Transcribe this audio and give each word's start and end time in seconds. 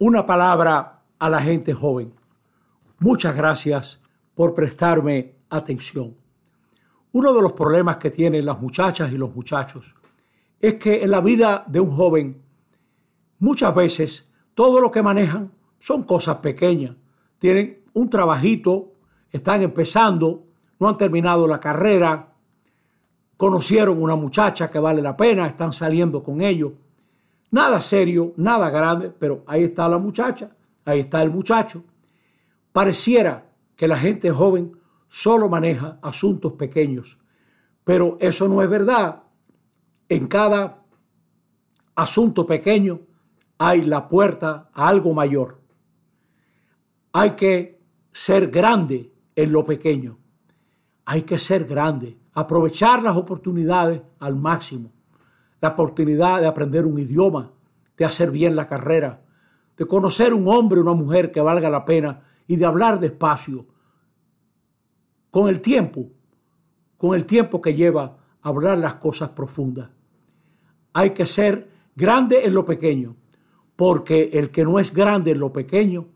una 0.00 0.24
palabra 0.24 1.02
a 1.18 1.28
la 1.28 1.42
gente 1.42 1.74
joven. 1.74 2.14
Muchas 3.00 3.36
gracias 3.36 4.00
por 4.34 4.54
prestarme 4.54 5.34
atención. 5.50 6.16
Uno 7.12 7.34
de 7.34 7.42
los 7.42 7.52
problemas 7.52 7.98
que 7.98 8.10
tienen 8.10 8.46
las 8.46 8.58
muchachas 8.58 9.12
y 9.12 9.18
los 9.18 9.34
muchachos 9.34 9.94
es 10.58 10.76
que 10.76 11.04
en 11.04 11.10
la 11.10 11.20
vida 11.20 11.64
de 11.66 11.80
un 11.80 11.94
joven 11.94 12.40
muchas 13.40 13.74
veces 13.74 14.32
todo 14.54 14.80
lo 14.80 14.90
que 14.90 15.02
manejan 15.02 15.52
son 15.78 16.04
cosas 16.04 16.38
pequeñas. 16.38 16.96
Tienen 17.38 17.82
un 17.92 18.08
trabajito, 18.08 18.94
están 19.30 19.60
empezando, 19.60 20.44
no 20.78 20.88
han 20.88 20.96
terminado 20.96 21.46
la 21.46 21.60
carrera, 21.60 22.32
conocieron 23.36 24.02
una 24.02 24.16
muchacha 24.16 24.70
que 24.70 24.78
vale 24.78 25.02
la 25.02 25.14
pena, 25.14 25.46
están 25.46 25.74
saliendo 25.74 26.22
con 26.22 26.40
ellos. 26.40 26.72
Nada 27.50 27.80
serio, 27.80 28.32
nada 28.36 28.70
grande, 28.70 29.10
pero 29.10 29.42
ahí 29.46 29.64
está 29.64 29.88
la 29.88 29.98
muchacha, 29.98 30.50
ahí 30.84 31.00
está 31.00 31.20
el 31.22 31.30
muchacho. 31.30 31.84
Pareciera 32.72 33.50
que 33.74 33.88
la 33.88 33.96
gente 33.96 34.30
joven 34.30 34.72
solo 35.08 35.48
maneja 35.48 35.98
asuntos 36.00 36.52
pequeños, 36.52 37.18
pero 37.82 38.16
eso 38.20 38.48
no 38.48 38.62
es 38.62 38.70
verdad. 38.70 39.24
En 40.08 40.28
cada 40.28 40.84
asunto 41.96 42.46
pequeño 42.46 43.00
hay 43.58 43.82
la 43.82 44.08
puerta 44.08 44.70
a 44.72 44.86
algo 44.86 45.12
mayor. 45.12 45.60
Hay 47.12 47.32
que 47.32 47.80
ser 48.12 48.48
grande 48.48 49.12
en 49.34 49.50
lo 49.50 49.64
pequeño. 49.64 50.18
Hay 51.04 51.22
que 51.22 51.38
ser 51.38 51.64
grande, 51.64 52.16
aprovechar 52.32 53.02
las 53.02 53.16
oportunidades 53.16 54.02
al 54.20 54.36
máximo 54.36 54.92
la 55.60 55.70
oportunidad 55.70 56.40
de 56.40 56.46
aprender 56.46 56.86
un 56.86 56.98
idioma, 56.98 57.52
de 57.96 58.04
hacer 58.04 58.30
bien 58.30 58.56
la 58.56 58.66
carrera, 58.66 59.22
de 59.76 59.86
conocer 59.86 60.34
un 60.34 60.48
hombre 60.48 60.80
o 60.80 60.82
una 60.82 60.94
mujer 60.94 61.30
que 61.30 61.40
valga 61.40 61.70
la 61.70 61.84
pena 61.84 62.22
y 62.46 62.56
de 62.56 62.66
hablar 62.66 62.98
despacio. 63.00 63.66
Con 65.30 65.48
el 65.48 65.60
tiempo, 65.60 66.06
con 66.96 67.14
el 67.14 67.24
tiempo 67.24 67.60
que 67.60 67.74
lleva 67.74 68.16
hablar 68.42 68.78
las 68.78 68.94
cosas 68.94 69.30
profundas. 69.30 69.90
Hay 70.92 71.10
que 71.10 71.26
ser 71.26 71.68
grande 71.94 72.44
en 72.44 72.54
lo 72.54 72.64
pequeño, 72.64 73.16
porque 73.76 74.30
el 74.32 74.50
que 74.50 74.64
no 74.64 74.78
es 74.78 74.92
grande 74.92 75.32
en 75.32 75.40
lo 75.40 75.52
pequeño, 75.52 76.08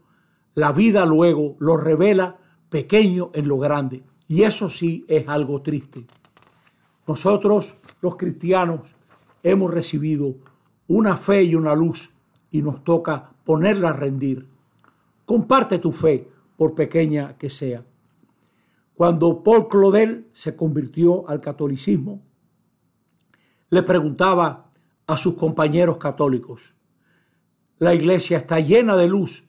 la 0.54 0.72
vida 0.72 1.04
luego 1.06 1.56
lo 1.58 1.76
revela 1.76 2.38
pequeño 2.68 3.30
en 3.34 3.48
lo 3.48 3.58
grande. 3.58 4.02
Y 4.28 4.42
eso 4.42 4.68
sí 4.68 5.04
es 5.08 5.28
algo 5.28 5.62
triste. 5.62 6.04
Nosotros, 7.06 7.76
los 8.00 8.16
cristianos, 8.16 8.93
hemos 9.44 9.72
recibido 9.72 10.34
una 10.88 11.16
fe 11.16 11.44
y 11.44 11.54
una 11.54 11.76
luz 11.76 12.10
y 12.50 12.62
nos 12.62 12.82
toca 12.82 13.30
ponerla 13.44 13.90
a 13.90 13.92
rendir. 13.92 14.48
Comparte 15.24 15.78
tu 15.78 15.92
fe, 15.92 16.28
por 16.56 16.74
pequeña 16.74 17.36
que 17.36 17.50
sea. 17.50 17.84
Cuando 18.94 19.42
Paul 19.42 19.68
Claudel 19.68 20.28
se 20.32 20.54
convirtió 20.54 21.28
al 21.28 21.40
catolicismo, 21.40 22.22
le 23.70 23.82
preguntaba 23.82 24.70
a 25.06 25.16
sus 25.16 25.34
compañeros 25.34 25.98
católicos, 25.98 26.74
la 27.78 27.92
iglesia 27.92 28.38
está 28.38 28.60
llena 28.60 28.96
de 28.96 29.08
luz. 29.08 29.44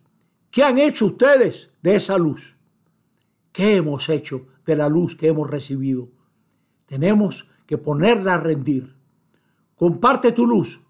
¿Qué 0.50 0.64
han 0.64 0.80
hecho 0.80 1.06
ustedes 1.06 1.72
de 1.84 1.96
esa 1.96 2.18
luz? 2.18 2.58
¿Qué 3.52 3.76
hemos 3.76 4.10
hecho 4.10 4.48
de 4.66 4.76
la 4.76 4.90
luz 4.90 5.16
que 5.16 5.28
hemos 5.28 5.50
recibido? 5.50 6.10
Tenemos 6.88 7.48
que 7.68 7.78
ponerla 7.78 8.34
a 8.34 8.40
rendir. 8.40 8.95
Comparte 9.76 10.32
tu 10.32 10.46
luz 10.46 10.82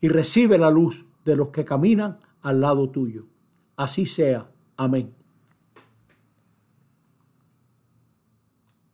y 0.00 0.08
recibe 0.08 0.58
la 0.58 0.70
luz 0.70 1.06
de 1.24 1.34
los 1.34 1.48
que 1.48 1.64
caminan 1.64 2.18
al 2.42 2.60
lado 2.60 2.90
tuyo. 2.90 3.24
Así 3.76 4.04
sea. 4.04 4.50
Amén. 4.76 5.14